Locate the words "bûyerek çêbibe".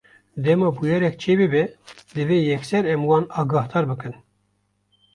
0.75-1.63